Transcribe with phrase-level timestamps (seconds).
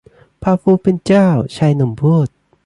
[0.43, 2.27] พระผู้เป็นเจ้า ชายหนุ่มพูด